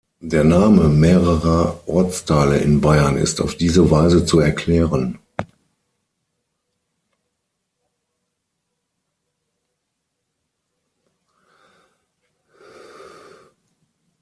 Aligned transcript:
Der 0.23 0.43
Name 0.43 0.89
mehrerer 0.89 1.79
Ortsteile 1.87 2.57
in 2.57 2.81
Bayern 2.81 3.17
ist 3.17 3.39
auf 3.39 3.53
diese 3.53 3.91
Weise 3.91 4.25
zu 4.25 4.39
erklären. 4.39 5.19